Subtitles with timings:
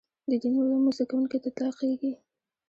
[0.29, 2.11] د دیني علومو زده کوونکي ته اطلاقېږي.